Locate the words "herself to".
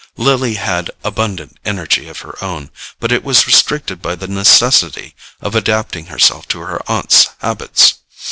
6.07-6.59